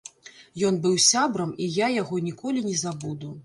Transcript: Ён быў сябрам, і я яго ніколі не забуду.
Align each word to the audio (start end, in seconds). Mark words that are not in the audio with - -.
Ён 0.69 0.79
быў 0.85 0.95
сябрам, 1.09 1.53
і 1.65 1.69
я 1.85 1.93
яго 2.01 2.25
ніколі 2.33 2.67
не 2.69 2.77
забуду. 2.85 3.35